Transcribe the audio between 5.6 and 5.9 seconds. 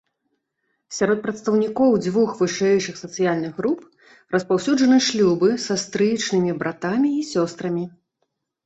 са